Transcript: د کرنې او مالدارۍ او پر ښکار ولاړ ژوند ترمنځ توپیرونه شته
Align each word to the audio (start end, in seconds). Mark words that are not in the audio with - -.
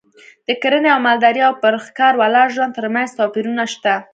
د 0.47 0.49
کرنې 0.61 0.89
او 0.95 0.99
مالدارۍ 1.05 1.41
او 1.47 1.53
پر 1.61 1.73
ښکار 1.85 2.13
ولاړ 2.17 2.47
ژوند 2.55 2.75
ترمنځ 2.77 3.09
توپیرونه 3.19 3.63
شته 3.73 3.93